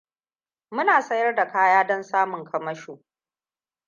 [0.71, 2.99] Muna sayar da kaya don samun kamasho.